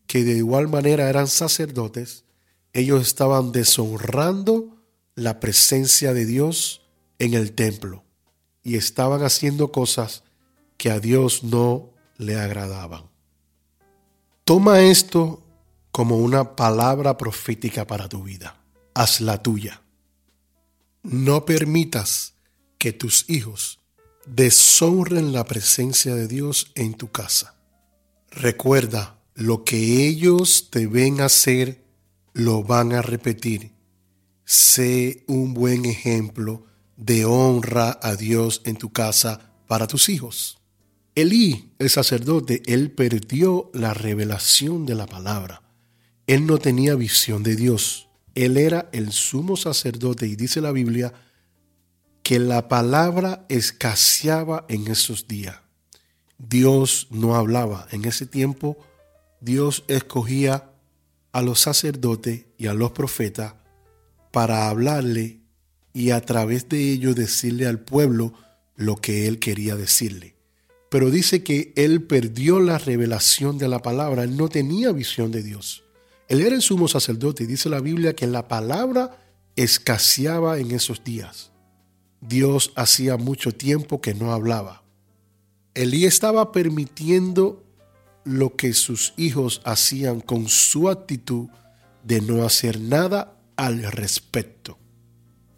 que 0.08 0.26
de 0.26 0.34
igual 0.34 0.68
manera 0.68 1.10
eran 1.10 1.30
sacerdotes, 1.30 2.26
ellos 2.74 3.02
estaban 3.08 3.54
deshonrando 3.54 4.84
la 5.16 5.40
presencia 5.40 6.14
de 6.14 6.26
Dios 6.26 6.82
en 7.18 7.34
el 7.34 7.54
templo 7.54 8.04
y 8.62 8.76
estaban 8.76 9.24
haciendo 9.24 9.72
cosas 9.72 10.24
que 10.76 10.92
a 10.92 11.00
Dios 11.00 11.46
no 11.46 11.94
le 12.18 12.38
agradaban. 12.38 13.04
Toma 14.44 14.82
esto 14.82 15.42
como 15.94 16.18
una 16.18 16.58
palabra 16.58 17.16
profética 17.16 17.88
para 17.88 18.10
tu 18.10 18.24
vida. 18.24 18.62
Hazla 18.94 19.42
tuya. 19.42 19.82
No 21.04 21.46
permitas 21.46 22.34
que 22.78 22.92
tus 22.92 23.30
hijos 23.30 23.80
deshonren 24.26 25.32
la 25.32 25.46
presencia 25.46 26.16
de 26.16 26.28
Dios 26.28 26.74
en 26.76 26.96
tu 26.96 27.14
casa. 27.14 27.61
Recuerda, 28.32 29.20
lo 29.36 29.64
que 29.64 30.08
ellos 30.08 30.70
te 30.72 30.88
ven 30.88 31.22
hacer, 31.22 31.84
lo 32.34 32.64
van 32.64 32.94
a 32.94 33.02
repetir. 33.02 33.72
Sé 34.46 35.24
un 35.28 35.54
buen 35.54 35.86
ejemplo 35.86 36.66
de 36.96 37.26
honra 37.26 38.00
a 38.02 38.16
Dios 38.16 38.62
en 38.66 38.78
tu 38.78 38.92
casa 38.92 39.54
para 39.68 39.88
tus 39.88 40.10
hijos. 40.10 40.60
Elí, 41.14 41.74
el 41.78 41.90
sacerdote, 41.90 42.62
él 42.66 42.92
perdió 42.92 43.70
la 43.74 43.94
revelación 43.94 44.86
de 44.86 44.96
la 44.96 45.08
palabra. 45.08 45.62
Él 46.26 46.46
no 46.46 46.58
tenía 46.58 46.96
visión 46.96 47.44
de 47.44 47.56
Dios. 47.58 48.08
Él 48.34 48.56
era 48.56 48.90
el 48.94 49.12
sumo 49.12 49.58
sacerdote 49.58 50.26
y 50.26 50.38
dice 50.38 50.62
la 50.62 50.72
Biblia 50.72 51.14
que 52.24 52.40
la 52.40 52.70
palabra 52.70 53.46
escaseaba 53.50 54.66
en 54.70 54.88
esos 54.88 55.28
días. 55.28 55.58
Dios 56.48 57.08
no 57.12 57.36
hablaba. 57.36 57.88
En 57.92 58.06
ese 58.06 58.26
tiempo 58.26 58.78
Dios 59.40 59.84
escogía 59.88 60.70
a 61.32 61.42
los 61.42 61.60
sacerdotes 61.60 62.46
y 62.58 62.68
a 62.68 62.74
los 62.74 62.92
profetas 62.92 63.56
para 64.32 64.70
hablarle 64.70 65.42
y 65.94 66.12
a 66.12 66.22
través 66.22 66.70
de 66.70 66.92
ellos 66.92 67.16
decirle 67.16 67.68
al 67.68 67.80
pueblo 67.80 68.34
lo 68.76 68.96
que 68.96 69.28
él 69.28 69.40
quería 69.40 69.76
decirle. 69.76 70.36
Pero 70.90 71.10
dice 71.10 71.44
que 71.44 71.74
él 71.76 72.04
perdió 72.04 72.60
la 72.60 72.78
revelación 72.78 73.58
de 73.58 73.68
la 73.68 73.82
palabra, 73.82 74.24
él 74.24 74.36
no 74.36 74.50
tenía 74.50 74.92
visión 74.92 75.32
de 75.32 75.44
Dios. 75.44 75.84
Él 76.28 76.42
era 76.42 76.56
el 76.56 76.62
sumo 76.62 76.88
sacerdote 76.88 77.44
y 77.44 77.48
dice 77.48 77.70
la 77.70 77.82
Biblia 77.82 78.16
que 78.16 78.28
la 78.28 78.48
palabra 78.48 79.18
escaseaba 79.56 80.60
en 80.60 80.72
esos 80.72 81.04
días. 81.04 81.52
Dios 82.20 82.72
hacía 82.76 83.18
mucho 83.18 83.54
tiempo 83.54 84.02
que 84.02 84.14
no 84.14 84.34
hablaba. 84.34 84.81
Elí 85.74 86.06
estaba 86.06 86.52
permitiendo 86.52 87.64
lo 88.24 88.56
que 88.56 88.74
sus 88.74 89.14
hijos 89.18 89.62
hacían 89.66 90.22
con 90.22 90.48
su 90.48 90.90
actitud 90.90 91.48
de 92.04 92.22
no 92.22 92.44
hacer 92.44 92.80
nada 92.80 93.38
al 93.56 93.84
respecto. 93.92 94.78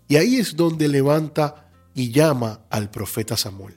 Y 0.07 0.17
ahí 0.17 0.37
es 0.37 0.55
donde 0.55 0.87
levanta 0.87 1.71
y 1.93 2.11
llama 2.11 2.61
al 2.69 2.89
profeta 2.89 3.35
Samuel. 3.37 3.75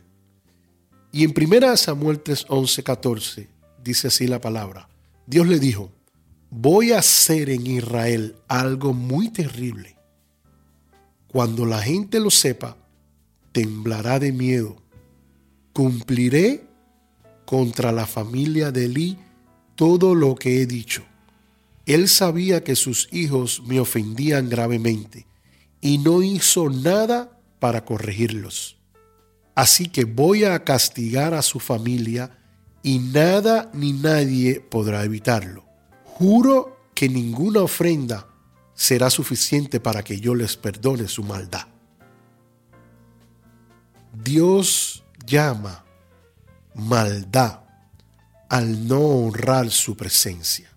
Y 1.13 1.25
en 1.25 1.35
1 1.37 1.77
Samuel 1.77 2.21
3, 2.21 2.47
11, 2.49 2.83
14 2.83 3.49
dice 3.83 4.09
así 4.09 4.27
la 4.27 4.41
palabra. 4.41 4.89
Dios 5.27 5.47
le 5.47 5.59
dijo, 5.59 5.91
voy 6.51 6.93
a 6.93 6.99
hacer 6.99 7.51
en 7.51 7.67
Israel 7.67 8.37
algo 8.49 8.93
muy 8.93 9.31
terrible 9.31 9.97
cuando 11.37 11.67
la 11.67 11.83
gente 11.83 12.19
lo 12.19 12.31
sepa, 12.31 12.79
temblará 13.53 14.19
de 14.19 14.33
miedo. 14.33 14.83
Cumpliré 15.77 16.67
contra 17.45 17.93
la 17.93 18.07
familia 18.07 18.73
de 18.73 18.87
Elí 18.87 19.19
todo 19.75 20.15
lo 20.15 20.35
que 20.35 20.63
he 20.63 20.67
dicho. 20.67 21.05
Él 21.85 22.09
sabía 22.09 22.65
que 22.65 22.77
sus 22.77 23.11
hijos 23.13 23.63
me 23.67 23.79
ofendían 23.79 24.49
gravemente 24.49 25.27
y 25.83 25.99
no 25.99 26.23
hizo 26.23 26.71
nada 26.71 27.39
para 27.59 27.85
corregirlos. 27.85 28.79
Así 29.55 29.91
que 29.91 30.07
voy 30.07 30.45
a 30.45 30.65
castigar 30.65 31.35
a 31.35 31.43
su 31.43 31.61
familia 31.61 32.39
y 32.83 32.99
nada 32.99 33.71
ni 33.75 33.93
nadie 33.93 34.61
podrá 34.61 35.05
evitarlo. 35.05 35.67
Juro 36.05 36.89
que 36.95 37.11
ninguna 37.11 37.61
ofrenda 37.61 38.29
será 38.73 39.11
suficiente 39.11 39.79
para 39.79 40.03
que 40.03 40.21
yo 40.21 40.35
les 40.35 40.57
perdone 40.57 41.07
su 41.07 41.23
maldad. 41.23 41.67
Dios 44.25 45.03
llama 45.27 45.85
maldad 46.75 47.61
al 48.49 48.87
no 48.87 49.01
honrar 49.01 49.71
su 49.71 49.97
presencia. 49.97 50.71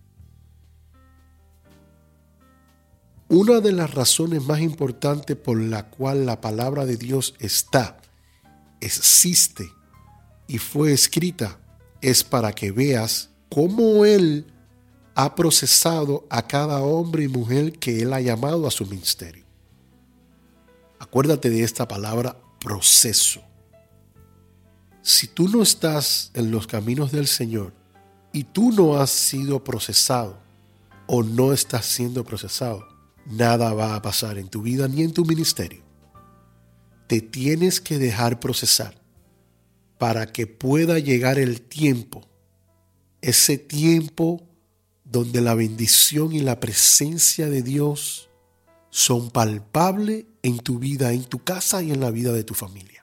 Una 3.28 3.60
de 3.60 3.72
las 3.72 3.94
razones 3.94 4.44
más 4.44 4.60
importantes 4.60 5.38
por 5.38 5.60
la 5.62 5.90
cual 5.92 6.26
la 6.26 6.42
palabra 6.42 6.86
de 6.86 6.98
Dios 6.98 7.36
está, 7.40 7.98
existe 8.82 9.72
y 10.48 10.58
fue 10.58 10.94
escrita 10.94 11.60
es 12.02 12.24
para 12.24 12.54
que 12.54 12.72
veas 12.72 13.30
cómo 13.50 14.04
Él 14.04 14.52
ha 15.14 15.36
procesado 15.36 16.26
a 16.30 16.48
cada 16.48 16.82
hombre 16.82 17.24
y 17.24 17.28
mujer 17.28 17.78
que 17.78 18.02
Él 18.02 18.14
ha 18.14 18.22
llamado 18.22 18.66
a 18.66 18.72
su 18.72 18.86
ministerio. 18.88 19.46
Acuérdate 20.98 21.50
de 21.52 21.64
esta 21.64 21.88
palabra 21.88 22.36
proceso. 22.60 23.44
Si 25.10 25.26
tú 25.26 25.50
no 25.50 25.64
estás 25.64 26.30
en 26.36 26.52
los 26.52 26.68
caminos 26.68 27.12
del 27.12 27.26
Señor 27.26 27.74
y 28.32 28.44
tú 28.44 28.72
no 28.72 28.98
has 28.98 29.10
sido 29.10 29.64
procesado 29.64 30.40
o 31.08 31.24
no 31.24 31.52
estás 31.52 31.88
siendo 31.88 32.24
procesado, 32.24 32.88
nada 33.26 33.74
va 33.74 33.96
a 33.96 34.04
pasar 34.04 34.38
en 34.38 34.50
tu 34.50 34.62
vida 34.62 34.88
ni 34.88 35.02
en 35.02 35.12
tu 35.12 35.26
ministerio. 35.26 35.82
Te 37.08 37.22
tienes 37.22 37.82
que 37.82 37.98
dejar 37.98 38.40
procesar 38.40 39.02
para 39.98 40.32
que 40.32 40.46
pueda 40.46 41.00
llegar 41.00 41.40
el 41.40 41.60
tiempo, 41.60 42.22
ese 43.22 43.58
tiempo 43.58 44.44
donde 45.06 45.42
la 45.42 45.56
bendición 45.56 46.34
y 46.34 46.42
la 46.42 46.60
presencia 46.60 47.50
de 47.50 47.64
Dios 47.64 48.30
son 48.92 49.32
palpables 49.32 50.26
en 50.44 50.60
tu 50.60 50.78
vida, 50.78 51.14
en 51.14 51.24
tu 51.24 51.44
casa 51.44 51.82
y 51.82 51.90
en 51.90 52.00
la 52.00 52.12
vida 52.12 52.32
de 52.32 52.44
tu 52.44 52.54
familia. 52.54 52.99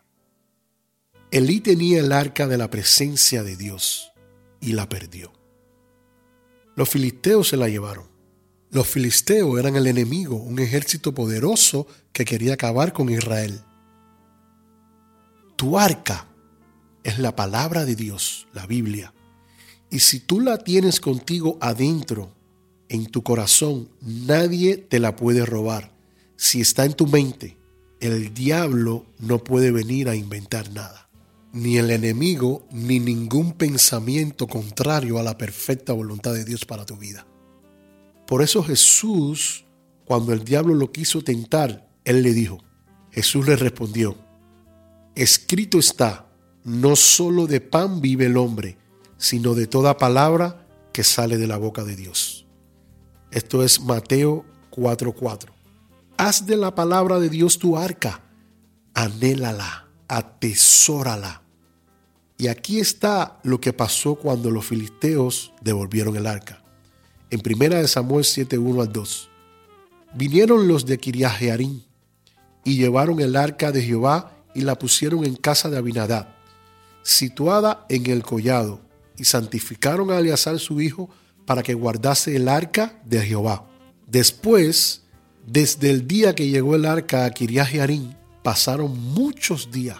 Elí 1.31 1.61
tenía 1.61 2.01
el 2.01 2.13
arca 2.13 2.47
de 2.47 2.57
la 2.57 2.71
presencia 2.71 3.43
de 3.43 3.57
Dios 3.57 4.13
y 4.61 4.73
la 4.73 4.89
perdió. 4.89 5.33
Los 6.77 6.89
filisteos 6.89 7.49
se 7.49 7.57
la 7.57 7.69
llevaron. 7.69 8.07
Los 8.71 8.87
filisteos 8.87 9.59
eran 9.59 9.77
el 9.77 9.87
enemigo, 9.87 10.37
un 10.37 10.59
ejército 10.59 11.15
poderoso 11.15 11.87
que 12.13 12.25
quería 12.25 12.55
acabar 12.55 12.93
con 12.93 13.09
Israel. 13.09 13.61
Tu 15.57 15.79
arca 15.79 16.27
es 17.03 17.19
la 17.19 17.35
palabra 17.35 17.85
de 17.85 17.97
Dios, 17.97 18.47
la 18.53 18.67
Biblia. 18.67 19.15
Y 19.91 20.01
si 20.01 20.21
tú 20.21 20.41
la 20.41 20.59
tienes 20.59 21.01
contigo 21.01 21.59
adentro, 21.61 22.37
en 22.89 23.07
tu 23.07 23.23
corazón, 23.23 23.89
nadie 24.01 24.77
te 24.77 25.01
la 25.01 25.17
puede 25.17 25.45
robar. 25.45 25.93
Si 26.37 26.61
está 26.61 26.85
en 26.85 26.95
tu 26.95 27.07
mente, 27.07 27.57
el 28.01 28.35
diablo 28.35 29.07
no 29.19 29.43
puede 29.43 29.71
venir 29.71 30.09
a 30.09 30.15
inventar 30.15 30.71
nada. 30.73 31.06
Ni 31.57 31.79
el 31.79 31.91
enemigo, 31.91 32.67
ni 32.71 33.01
ningún 33.01 33.53
pensamiento 33.53 34.47
contrario 34.47 35.19
a 35.19 35.23
la 35.23 35.39
perfecta 35.39 35.95
voluntad 35.95 36.35
de 36.35 36.45
Dios 36.45 36.67
para 36.67 36.85
tu 36.85 36.99
vida. 36.99 37.27
Por 38.27 38.43
eso 38.43 38.63
Jesús, 38.63 39.65
cuando 40.05 40.35
el 40.35 40.45
diablo 40.45 40.75
lo 40.75 40.93
quiso 40.93 41.23
tentar, 41.23 41.89
él 42.05 42.23
le 42.23 42.35
dijo, 42.35 42.59
Jesús 43.11 43.47
le 43.47 43.57
respondió, 43.57 44.19
escrito 45.15 45.79
está, 45.79 46.29
no 46.63 46.95
solo 46.95 47.47
de 47.47 47.63
pan 47.63 48.03
vive 48.03 48.27
el 48.27 48.37
hombre, 48.37 48.77
sino 49.17 49.55
de 49.55 49.67
toda 49.67 49.97
palabra 49.97 50.69
que 50.93 51.05
sale 51.05 51.39
de 51.39 51.47
la 51.47 51.57
boca 51.57 51.85
de 51.85 51.97
Dios. 51.97 52.47
Esto 53.31 53.63
es 53.63 53.81
Mateo 53.81 54.45
4:4. 54.73 55.55
Haz 56.19 56.45
de 56.45 56.59
la 56.59 56.75
palabra 56.75 57.19
de 57.19 57.31
Dios 57.31 57.59
tu 57.59 57.79
arca, 57.79 58.23
anhélala, 58.93 59.89
atesórala. 60.07 61.46
Y 62.39 62.49
aquí 62.49 62.81
está 62.81 63.41
lo 63.45 63.61
que 63.61 63.73
pasó 63.73 64.17
cuando 64.17 64.51
los 64.51 64.67
filisteos 64.67 65.53
devolvieron 65.63 66.17
el 66.17 66.27
arca. 66.27 66.63
En 67.31 67.41
1 67.41 67.89
Samuel 67.89 68.25
7:1 68.25 68.83
al 68.83 68.93
2. 68.93 69.31
Vinieron 70.15 70.69
los 70.69 70.87
de 70.87 70.99
Kiriajearim 70.99 71.83
y 72.65 72.77
llevaron 72.77 73.21
el 73.21 73.37
arca 73.37 73.73
de 73.73 73.83
Jehová 73.83 74.33
y 74.55 74.63
la 74.63 74.79
pusieron 74.79 75.25
en 75.25 75.37
casa 75.37 75.69
de 75.71 75.77
Abinadab, 75.77 76.29
situada 77.03 77.87
en 77.89 78.07
el 78.11 78.23
collado, 78.23 78.81
y 79.17 79.25
santificaron 79.25 80.11
a 80.11 80.19
Eleazar 80.19 80.59
su 80.59 80.81
hijo 80.81 81.09
para 81.47 81.63
que 81.63 81.75
guardase 81.75 82.37
el 82.37 82.49
arca 82.49 83.01
de 83.05 83.21
Jehová. 83.21 83.67
Después, 84.07 85.03
desde 85.47 85.91
el 85.91 86.07
día 86.07 86.35
que 86.35 86.49
llegó 86.49 86.75
el 86.75 86.87
arca 86.87 87.25
a 87.25 87.31
Kiriajearim, 87.31 88.13
pasaron 88.43 88.99
muchos 88.99 89.71
días, 89.71 89.99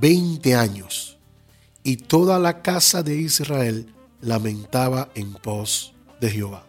20 0.00 0.54
años, 0.54 1.17
y 1.88 1.96
toda 1.96 2.38
la 2.38 2.60
casa 2.60 3.02
de 3.02 3.16
Israel 3.16 3.94
lamentaba 4.20 5.08
en 5.14 5.32
pos 5.32 5.94
de 6.20 6.30
Jehová. 6.30 6.66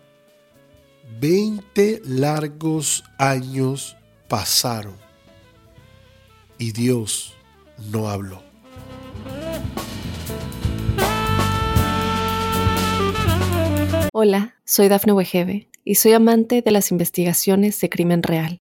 20 1.19 2.03
largos 2.05 3.03
años 3.17 3.97
pasaron 4.29 4.95
y 6.58 6.71
Dios 6.71 7.36
no 7.91 8.08
habló. 8.08 8.41
Hola, 14.13 14.55
soy 14.63 14.88
Dafne 14.88 15.12
Wegebe 15.12 15.69
y 15.84 15.95
soy 15.95 16.13
amante 16.13 16.62
de 16.62 16.71
las 16.71 16.91
investigaciones 16.91 17.77
de 17.82 17.89
crimen 17.89 18.23
real. 18.23 18.62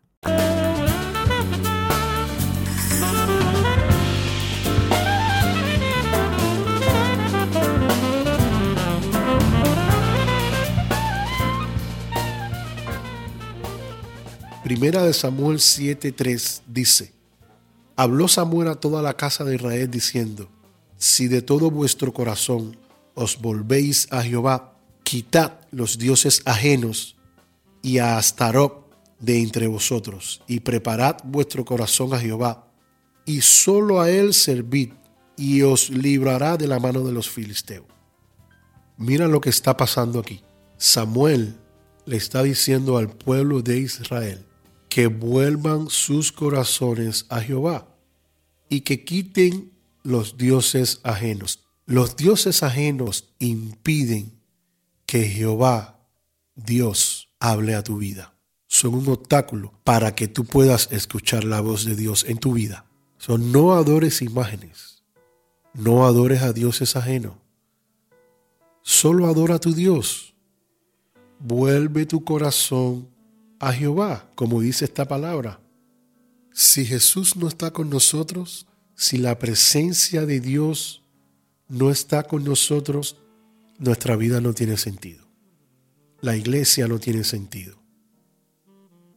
Primera 14.71 15.03
de 15.03 15.11
Samuel 15.11 15.59
7:3 15.59 16.61
dice, 16.65 17.11
Habló 17.97 18.29
Samuel 18.29 18.69
a 18.69 18.75
toda 18.75 19.01
la 19.01 19.17
casa 19.17 19.43
de 19.43 19.55
Israel 19.55 19.91
diciendo, 19.91 20.47
Si 20.97 21.27
de 21.27 21.41
todo 21.41 21.69
vuestro 21.69 22.13
corazón 22.13 22.77
os 23.13 23.41
volvéis 23.41 24.07
a 24.11 24.23
Jehová, 24.23 24.77
quitad 25.03 25.59
los 25.71 25.97
dioses 25.97 26.41
ajenos 26.45 27.17
y 27.81 27.97
a 27.97 28.17
Astarot 28.17 28.87
de 29.19 29.41
entre 29.41 29.67
vosotros, 29.67 30.41
y 30.47 30.61
preparad 30.61 31.17
vuestro 31.25 31.65
corazón 31.65 32.13
a 32.13 32.19
Jehová, 32.19 32.71
y 33.25 33.41
solo 33.41 33.99
a 33.99 34.09
él 34.09 34.33
servid, 34.33 34.93
y 35.35 35.63
os 35.63 35.89
librará 35.89 36.55
de 36.55 36.67
la 36.67 36.79
mano 36.79 37.03
de 37.03 37.11
los 37.11 37.29
filisteos. 37.29 37.87
Mira 38.95 39.27
lo 39.27 39.41
que 39.41 39.49
está 39.49 39.75
pasando 39.75 40.17
aquí. 40.17 40.41
Samuel 40.77 41.57
le 42.05 42.15
está 42.15 42.41
diciendo 42.41 42.95
al 42.95 43.09
pueblo 43.09 43.61
de 43.61 43.77
Israel 43.77 44.45
que 44.91 45.07
vuelvan 45.07 45.89
sus 45.89 46.33
corazones 46.33 47.25
a 47.29 47.39
Jehová 47.39 47.87
y 48.67 48.81
que 48.81 49.05
quiten 49.05 49.71
los 50.03 50.35
dioses 50.35 50.99
ajenos. 51.03 51.63
Los 51.85 52.17
dioses 52.17 52.61
ajenos 52.61 53.29
impiden 53.39 54.37
que 55.05 55.23
Jehová, 55.29 56.05
Dios, 56.55 57.29
hable 57.39 57.73
a 57.73 57.83
tu 57.83 57.99
vida. 57.99 58.33
Son 58.67 58.93
un 58.93 59.07
obstáculo 59.07 59.71
para 59.85 60.13
que 60.13 60.27
tú 60.27 60.43
puedas 60.43 60.89
escuchar 60.91 61.45
la 61.45 61.61
voz 61.61 61.85
de 61.85 61.95
Dios 61.95 62.25
en 62.27 62.37
tu 62.37 62.51
vida. 62.51 62.85
Son 63.17 63.53
no 63.53 63.75
adores 63.75 64.21
imágenes. 64.21 65.03
No 65.73 66.05
adores 66.05 66.41
a 66.41 66.51
dioses 66.51 66.97
ajenos. 66.97 67.35
Solo 68.81 69.27
adora 69.27 69.55
a 69.55 69.59
tu 69.59 69.73
Dios. 69.73 70.33
Vuelve 71.39 72.05
tu 72.05 72.25
corazón 72.25 73.10
a 73.61 73.71
Jehová, 73.71 74.29
como 74.35 74.59
dice 74.59 74.85
esta 74.85 75.07
palabra. 75.07 75.61
Si 76.51 76.85
Jesús 76.85 77.37
no 77.37 77.47
está 77.47 77.71
con 77.71 77.89
nosotros, 77.89 78.67
si 78.95 79.17
la 79.17 79.39
presencia 79.39 80.25
de 80.25 80.41
Dios 80.41 81.03
no 81.69 81.89
está 81.89 82.23
con 82.23 82.43
nosotros, 82.43 83.15
nuestra 83.79 84.17
vida 84.17 84.41
no 84.41 84.53
tiene 84.53 84.75
sentido 84.75 85.31
la 86.21 86.37
iglesia 86.37 86.87
no 86.87 86.99
tiene 86.99 87.23
sentido. 87.23 87.75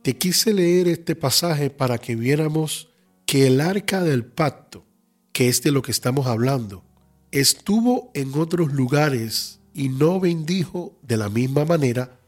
Te 0.02 0.16
quise 0.16 0.52
leer 0.52 0.88
este 0.88 1.14
pasaje 1.14 1.70
para 1.70 1.98
que 1.98 2.16
viéramos 2.16 2.88
que 3.26 3.46
el 3.46 3.60
arca 3.60 4.02
del 4.02 4.24
pacto, 4.24 4.84
que 5.32 5.48
es 5.48 5.62
de 5.62 5.70
lo 5.70 5.82
que 5.82 5.92
estamos 5.92 6.26
hablando, 6.26 6.82
estuvo 7.30 8.10
en 8.14 8.34
otros 8.34 8.72
lugares 8.72 9.60
y 9.72 9.88
no 9.88 10.20
bendijo 10.20 10.98
de 11.02 11.16
la 11.16 11.28
misma 11.28 11.64
manera 11.64 12.18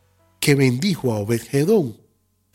que 0.41 0.55
bendijo 0.55 1.13
a 1.13 1.19
Obed-Gedón. 1.19 1.97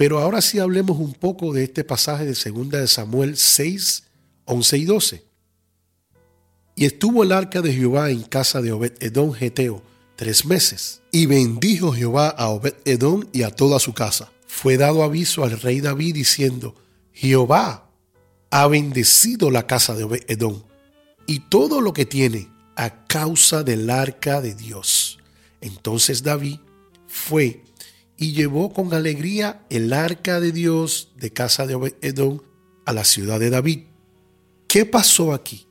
Pero 0.02 0.18
ahora 0.18 0.42
sí 0.42 0.58
hablemos 0.58 0.98
un 0.98 1.14
poco 1.14 1.54
de 1.54 1.64
este 1.64 1.84
pasaje 1.84 2.26
de 2.26 2.34
2 2.34 2.70
de 2.70 2.88
Samuel 2.88 3.38
6 3.38 4.04
11 4.46 4.78
y 4.80 4.86
12. 4.86 5.24
Y 6.76 6.86
estuvo 6.86 7.22
el 7.22 7.32
arca 7.32 7.62
de 7.62 7.72
Jehová 7.72 8.10
en 8.10 8.24
casa 8.24 8.64
de 8.64 8.72
Obed 8.72 8.94
Edom 9.00 9.32
Geteo 9.32 9.84
tres 10.16 10.44
meses. 10.44 11.04
Y 11.12 11.28
bendijo 11.28 11.94
Jehová 11.94 12.30
a 12.30 12.50
Obed 12.50 12.74
Edom 12.84 13.26
y 13.32 13.44
a 13.44 13.52
toda 13.52 13.78
su 13.78 13.94
casa. 13.94 14.32
Fue 14.48 14.76
dado 14.76 15.04
aviso 15.04 15.44
al 15.44 15.62
rey 15.62 15.82
David 15.82 16.16
diciendo, 16.16 16.74
Jehová 17.14 17.88
ha 18.50 18.68
bendecido 18.68 19.52
la 19.52 19.68
casa 19.68 19.94
de 19.94 20.06
Obed 20.06 20.24
Edom 20.28 20.64
y 21.28 21.42
todo 21.42 21.80
lo 21.80 21.94
que 21.94 22.08
tiene 22.08 22.50
a 22.76 23.06
causa 23.06 23.62
del 23.62 23.88
arca 23.92 24.42
de 24.42 24.56
Dios. 24.56 25.20
Entonces 25.62 26.24
David 26.24 26.58
fue 27.06 27.62
y 28.22 28.34
llevó 28.34 28.72
con 28.72 28.94
alegría 28.94 29.66
el 29.72 29.92
arca 29.92 30.40
de 30.40 30.52
Dios 30.52 31.12
de 31.18 31.34
casa 31.34 31.66
de 31.66 31.74
Obed 31.74 31.96
Edom 32.04 32.40
a 32.86 32.94
la 32.94 33.04
ciudad 33.04 33.40
de 33.40 33.50
David. 33.50 33.86
¿Qué 34.68 34.86
pasó 34.86 35.34
aquí? 35.34 35.68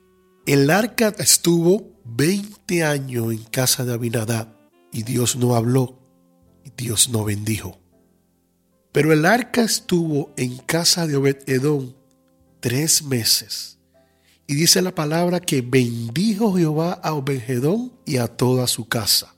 El 0.47 0.69
arca 0.69 1.15
estuvo 1.19 1.93
20 2.07 2.83
años 2.83 3.33
en 3.33 3.45
casa 3.45 3.85
de 3.85 3.93
Abinadab 3.93 4.49
y 4.91 5.05
Dios 5.05 5.37
no 5.37 5.55
habló 5.55 5.97
y 6.65 6.73
Dios 6.77 7.09
no 7.11 7.23
bendijo. 7.23 7.79
Pero 8.91 9.13
el 9.13 9.27
arca 9.27 9.63
estuvo 9.63 10.35
en 10.37 10.57
casa 10.59 11.07
de 11.07 11.15
Obed 11.15 11.49
Edom 11.49 11.93
tres 12.59 13.05
meses. 13.05 13.79
Y 14.49 14.57
dice 14.57 14.83
la 14.83 14.93
palabra 14.93 15.39
que 15.39 15.63
bendijo 15.63 16.57
Jehová 16.57 16.95
a 16.95 17.15
Obed 17.15 17.49
Edom 17.49 17.93
y 18.05 18.17
a 18.17 18.27
toda 18.27 18.67
su 18.67 18.89
casa. 18.89 19.37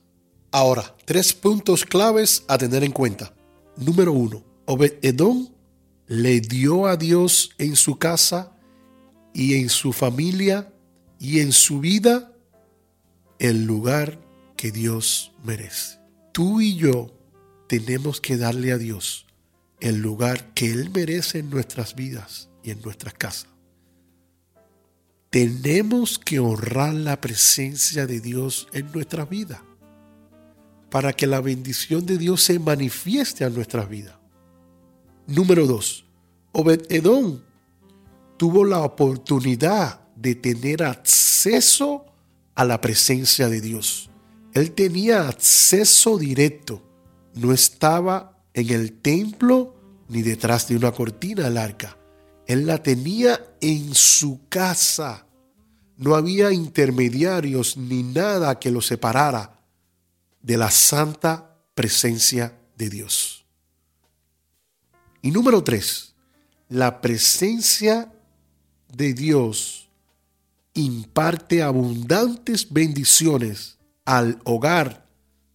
Ahora, 0.53 0.95
tres 1.05 1.33
puntos 1.33 1.83
claves 1.83 2.43
a 2.47 2.59
tener 2.59 2.83
en 2.83 2.91
cuenta. 2.91 3.33
Número 3.75 4.13
uno, 4.13 4.43
Obed 4.65 4.99
Edom 5.01 5.49
le 6.05 6.41
dio 6.41 6.85
a 6.85 6.95
Dios 6.95 7.49
en 7.57 7.75
su 7.75 7.97
casa 7.97 8.55
y 9.33 9.55
en 9.55 9.69
su 9.69 9.93
familia 9.93 10.71
y 11.17 11.39
en 11.39 11.53
su 11.53 11.79
vida 11.79 12.31
el 13.39 13.65
lugar 13.65 14.19
que 14.55 14.71
Dios 14.71 15.31
merece. 15.43 15.97
Tú 16.33 16.61
y 16.61 16.75
yo 16.75 17.17
tenemos 17.67 18.21
que 18.21 18.37
darle 18.37 18.73
a 18.73 18.77
Dios 18.77 19.25
el 19.79 20.03
lugar 20.03 20.53
que 20.53 20.67
Él 20.71 20.91
merece 20.91 21.39
en 21.39 21.49
nuestras 21.49 21.95
vidas 21.95 22.51
y 22.61 22.69
en 22.69 22.79
nuestras 22.83 23.15
casas. 23.15 23.47
Tenemos 25.31 26.19
que 26.19 26.37
honrar 26.37 26.93
la 26.93 27.19
presencia 27.21 28.05
de 28.05 28.19
Dios 28.19 28.67
en 28.71 28.91
nuestra 28.91 29.25
vida 29.25 29.63
para 30.93 31.11
que 31.11 31.25
la 31.25 31.41
bendición 31.41 32.05
de 32.05 32.19
Dios 32.19 32.43
se 32.43 32.59
manifieste 32.59 33.43
en 33.43 33.55
nuestras 33.55 33.89
vidas. 33.89 34.13
Número 35.25 35.65
dos, 35.65 36.05
Obed 36.51 36.85
Edom 36.87 37.39
tuvo 38.37 38.63
la 38.63 38.81
oportunidad 38.81 40.01
de 40.15 40.35
tener 40.35 40.83
acceso 40.83 42.05
a 42.53 42.63
la 42.63 42.79
presencia 42.79 43.49
de 43.49 43.59
Dios. 43.59 44.11
Él 44.53 44.73
tenía 44.73 45.27
acceso 45.27 46.19
directo. 46.19 46.83
No 47.33 47.53
estaba 47.53 48.37
en 48.53 48.69
el 48.69 48.93
templo 48.93 49.73
ni 50.09 50.21
detrás 50.21 50.67
de 50.67 50.75
una 50.75 50.91
cortina 50.91 51.45
del 51.45 51.57
arca. 51.57 51.97
Él 52.45 52.67
la 52.67 52.83
tenía 52.83 53.43
en 53.61 53.95
su 53.95 54.41
casa. 54.47 55.25
No 55.97 56.13
había 56.13 56.53
intermediarios 56.53 57.77
ni 57.77 58.03
nada 58.03 58.59
que 58.59 58.69
lo 58.69 58.79
separara 58.79 59.62
de 60.43 60.57
la 60.57 60.69
santa 60.69 61.57
presencia 61.73 62.55
de 62.77 62.89
Dios. 62.89 63.45
Y 65.23 65.31
número 65.31 65.63
tres, 65.63 66.13
la 66.69 67.01
presencia 67.01 68.13
de 68.89 69.13
Dios 69.13 69.89
imparte 70.73 71.63
abundantes 71.63 72.71
bendiciones 72.71 73.77
al 74.05 74.39
hogar 74.43 75.07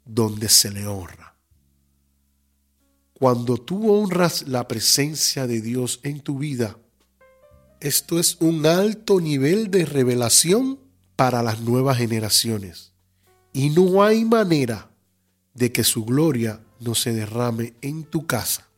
donde 0.05 0.48
se 0.48 0.70
le 0.70 0.87
honra. 0.87 1.37
Cuando 3.12 3.57
tú 3.57 3.92
honras 3.92 4.46
la 4.46 4.68
presencia 4.68 5.46
de 5.46 5.61
Dios 5.61 6.01
en 6.03 6.20
tu 6.20 6.38
vida, 6.38 6.79
esto 7.81 8.18
es 8.18 8.37
un 8.40 8.64
alto 8.64 9.20
nivel 9.20 9.70
de 9.70 9.85
revelación 9.85 10.81
para 11.16 11.42
las 11.42 11.61
nuevas 11.61 11.98
generaciones. 11.98 12.92
Y 13.59 13.71
no 13.71 14.05
hay 14.05 14.25
manera 14.25 14.88
de 15.53 15.73
que 15.73 15.83
su 15.83 16.05
gloria 16.05 16.61
no 16.79 16.94
se 16.94 17.12
derrame 17.12 17.75
en 17.83 18.05
tu 18.05 18.25
casa. 18.25 18.68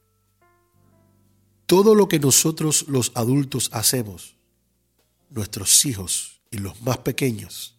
Todo 1.67 1.95
lo 1.95 2.09
que 2.09 2.19
nosotros 2.19 2.87
los 2.89 3.13
adultos 3.15 3.69
hacemos 3.75 4.37
nuestros 5.29 5.85
hijos 5.85 6.41
y 6.51 6.57
los 6.57 6.81
más 6.81 6.97
pequeños 6.97 7.77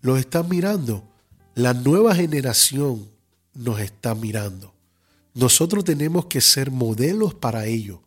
los 0.00 0.18
están 0.18 0.48
mirando. 0.48 1.06
La 1.54 1.74
nueva 1.74 2.14
generación 2.14 3.10
nos 3.52 3.78
está 3.78 4.14
mirando. 4.14 4.72
Nosotros 5.34 5.84
tenemos 5.84 6.24
que 6.24 6.40
ser 6.40 6.70
modelos 6.70 7.34
para 7.34 7.66
ellos. 7.66 7.98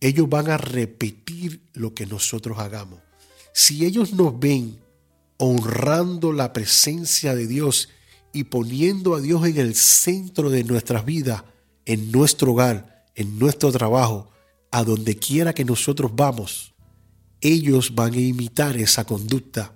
Ellos 0.00 0.26
van 0.30 0.48
a 0.48 0.56
repetir 0.56 1.60
lo 1.74 1.92
que 1.92 2.06
nosotros 2.06 2.58
hagamos. 2.58 3.00
Si 3.52 3.84
ellos 3.84 4.14
nos 4.14 4.40
ven 4.40 4.82
honrando 5.38 6.32
la 6.32 6.52
presencia 6.52 7.34
de 7.34 7.46
Dios 7.46 7.88
y 8.32 8.44
poniendo 8.44 9.14
a 9.14 9.20
Dios 9.20 9.46
en 9.46 9.58
el 9.58 9.74
centro 9.74 10.50
de 10.50 10.64
nuestras 10.64 11.04
vidas, 11.04 11.44
en 11.86 12.10
nuestro 12.10 12.52
hogar, 12.52 13.06
en 13.14 13.38
nuestro 13.38 13.70
trabajo, 13.70 14.30
a 14.70 14.82
donde 14.82 15.16
quiera 15.16 15.52
que 15.52 15.64
nosotros 15.64 16.10
vamos, 16.14 16.74
ellos 17.40 17.94
van 17.94 18.14
a 18.14 18.20
imitar 18.20 18.76
esa 18.76 19.04
conducta 19.04 19.72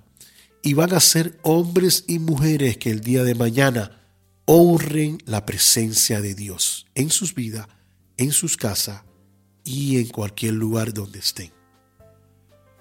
y 0.63 0.75
van 0.75 0.93
a 0.93 1.01
ser 1.01 1.39
hombres 1.43 2.05
y 2.09 2.19
mujeres 2.19 2.79
que 2.79 2.91
el 2.91 3.01
día 3.01 3.23
de 3.23 3.35
mañana 3.35 3.99
honren 4.45 5.19
la 5.25 5.45
presencia 5.45 6.21
de 6.21 6.35
Dios 6.35 6.87
en 6.95 7.11
sus 7.11 7.35
vidas, 7.35 7.69
en 8.17 8.33
sus 8.33 8.57
casas 8.57 9.03
y 9.63 9.99
en 9.99 10.09
cualquier 10.09 10.55
lugar 10.55 10.93
donde 10.95 11.19
estén. 11.19 11.53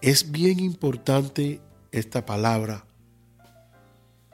Es 0.02 0.32
bien 0.32 0.60
importante 0.60 1.62
esta 1.92 2.26
palabra 2.26 2.86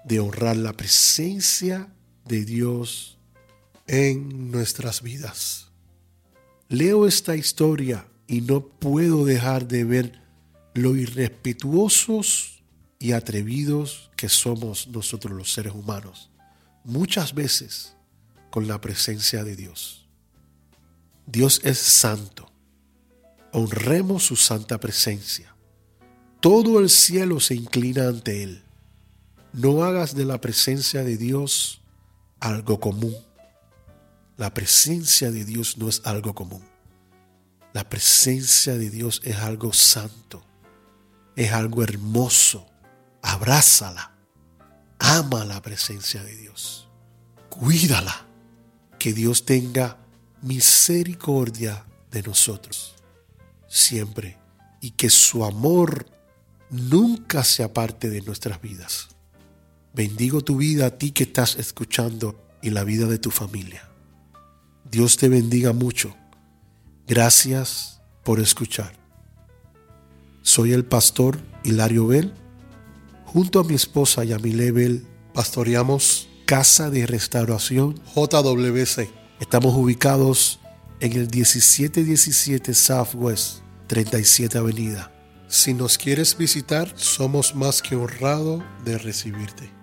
de 0.06 0.20
honrar 0.20 0.58
la 0.58 0.74
presencia 0.74 1.94
de 2.26 2.46
Dios 2.46 3.18
en 3.88 4.52
nuestras 4.52 5.02
vidas. 5.02 5.72
Leo 6.70 7.08
esta 7.08 7.36
historia 7.36 8.08
y 8.28 8.42
no 8.42 8.66
puedo 8.66 9.26
dejar 9.26 9.68
de 9.68 9.84
ver 9.84 10.22
lo 10.74 10.96
irrespetuosos 10.96 12.63
y 13.00 13.12
atrevidos 13.12 14.12
que 14.16 14.30
somos 14.30 14.88
nosotros 14.88 15.34
los 15.38 15.52
seres 15.52 15.74
humanos, 15.74 16.32
muchas 16.84 17.34
veces 17.34 17.96
con 18.50 18.68
la 18.68 18.80
presencia 18.80 19.44
de 19.44 19.56
Dios. 19.56 20.08
Dios 21.26 21.62
es 21.63 21.78
santo. 21.78 22.50
Honremos 23.52 24.24
su 24.24 24.36
santa 24.36 24.80
presencia. 24.80 25.53
Todo 26.44 26.80
el 26.82 26.90
cielo 26.90 27.40
se 27.40 27.56
inclina 27.56 28.08
ante 28.08 28.44
Él. 28.44 28.64
No 29.54 29.84
hagas 29.84 30.14
de 30.14 30.26
la 30.26 30.42
presencia 30.42 31.04
de 31.04 31.16
Dios 31.18 31.82
algo 32.40 32.80
común. 32.80 33.16
La 34.36 34.54
presencia 34.54 35.32
de 35.32 35.46
Dios 35.46 35.78
no 35.78 35.88
es 35.88 36.02
algo 36.04 36.36
común. 36.36 36.62
La 37.72 37.88
presencia 37.88 38.78
de 38.78 38.90
Dios 38.90 39.22
es 39.24 39.38
algo 39.38 39.72
santo 39.72 40.44
es 41.36 41.52
algo 41.52 41.84
hermoso. 41.84 42.66
Abrázala. 43.22 44.12
Ama 45.00 45.46
la 45.46 45.62
presencia 45.62 46.24
de 46.24 46.36
Dios. 46.36 46.88
Cuídala. 47.50 48.28
Que 49.00 49.14
Dios 49.14 49.46
tenga 49.46 49.98
misericordia 50.42 51.86
de 52.12 52.24
nosotros. 52.24 52.96
Siempre. 53.68 54.38
Y 54.82 54.92
que 54.92 55.10
su 55.10 55.44
amor 55.44 56.06
nunca 56.74 57.44
se 57.44 57.64
aparte 57.64 58.10
de 58.10 58.22
nuestras 58.22 58.60
vidas. 58.62 59.10
Bendigo 59.94 60.42
tu 60.42 60.58
vida 60.58 60.88
a 60.88 60.98
ti 60.98 61.12
que 61.12 61.24
estás 61.24 61.56
escuchando 61.58 62.36
y 62.64 62.72
la 62.72 62.84
vida 62.84 63.06
de 63.06 63.20
tu 63.20 63.30
familia. 63.30 63.88
Dios 64.90 65.18
te 65.18 65.30
bendiga 65.30 65.72
mucho. 65.72 66.16
Gracias 67.08 68.02
por 68.24 68.40
escuchar. 68.40 68.94
Soy 70.42 70.74
el 70.74 70.84
pastor 70.84 71.40
Hilario 71.64 72.08
Bell. 72.08 72.34
Junto 73.26 73.60
a 73.60 73.64
mi 73.64 73.76
esposa 73.76 74.24
Yamile 74.24 74.72
Bell 74.72 75.06
pastoreamos 75.34 76.28
Casa 76.46 76.90
de 76.90 77.06
Restauración 77.06 78.02
JWC. 78.16 79.10
Estamos 79.40 79.76
ubicados 79.76 80.60
en 81.00 81.14
el 81.14 81.30
1717 81.30 82.74
Southwest 82.74 83.60
37 83.88 84.58
Avenida. 84.58 85.12
Si 85.54 85.76
nos 85.76 86.00
quieres 86.00 86.36
visitar, 86.36 86.92
somos 86.96 87.54
más 87.54 87.84
que 87.84 87.96
honrados 87.96 88.63
de 88.84 88.98
recibirte. 88.98 89.83